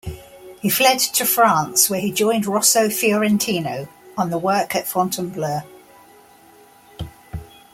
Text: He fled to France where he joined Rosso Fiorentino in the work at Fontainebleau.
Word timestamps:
He 0.63 0.69
fled 0.71 0.97
to 0.97 1.25
France 1.27 1.87
where 1.87 1.99
he 2.01 2.11
joined 2.11 2.47
Rosso 2.47 2.89
Fiorentino 2.89 3.87
in 4.17 4.29
the 4.31 4.39
work 4.39 4.75
at 4.75 4.87
Fontainebleau. 4.87 5.61